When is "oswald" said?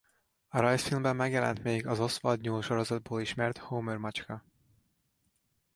1.99-2.41